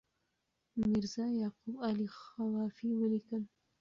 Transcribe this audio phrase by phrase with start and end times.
[0.87, 3.43] میرزا یعقوب علي خوافي ولیکل.